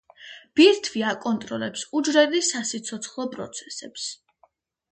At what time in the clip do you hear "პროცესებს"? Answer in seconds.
3.37-4.11